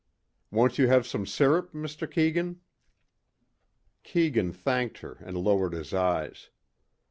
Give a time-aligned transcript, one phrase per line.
[0.49, 2.09] "Won't you have some syrup, Mr.
[2.09, 2.59] Keegan."
[4.01, 6.49] Keegan thanked her and lowered his eyes.